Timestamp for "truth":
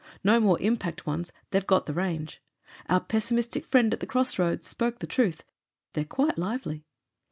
5.05-5.43